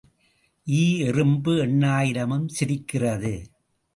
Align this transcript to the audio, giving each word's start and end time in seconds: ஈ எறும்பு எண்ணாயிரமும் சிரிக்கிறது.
ஈ 0.67 0.99
எறும்பு 0.99 1.53
எண்ணாயிரமும் 1.65 2.47
சிரிக்கிறது. 2.47 3.33